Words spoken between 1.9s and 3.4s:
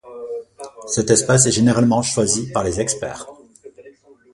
choisi par les experts.